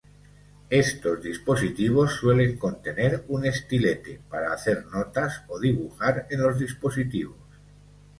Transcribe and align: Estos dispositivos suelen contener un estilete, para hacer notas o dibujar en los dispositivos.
Estos 0.71 1.21
dispositivos 1.21 2.13
suelen 2.15 2.57
contener 2.57 3.23
un 3.27 3.45
estilete, 3.45 4.19
para 4.31 4.51
hacer 4.51 4.87
notas 4.87 5.43
o 5.47 5.59
dibujar 5.59 6.25
en 6.31 6.41
los 6.41 6.57
dispositivos. 6.57 7.37